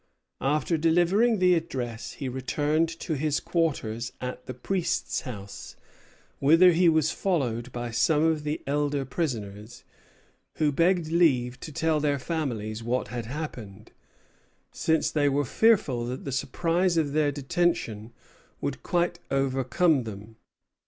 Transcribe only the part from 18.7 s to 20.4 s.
quite overcome them."